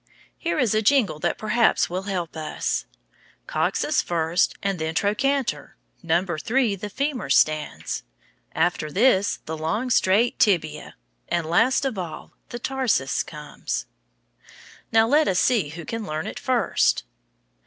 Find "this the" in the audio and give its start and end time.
8.91-9.55